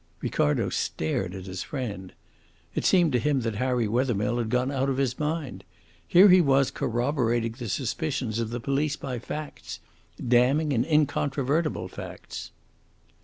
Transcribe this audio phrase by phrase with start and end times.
[0.19, 2.13] Ricardo stared at his friend.
[2.73, 5.63] It seemed to him that Harry Wethermill had gone out of his mind.
[6.07, 9.79] Here he was corroborating the suspicions of the police by facts
[10.17, 12.49] damning and incontrovertible facts.